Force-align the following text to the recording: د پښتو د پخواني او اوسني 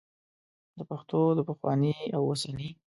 د 0.77 0.79
پښتو 0.89 1.19
د 1.37 1.39
پخواني 1.47 1.95
او 2.15 2.21
اوسني 2.29 2.69